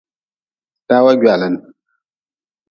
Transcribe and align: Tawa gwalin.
Tawa 0.87 1.13
gwalin. 1.19 1.55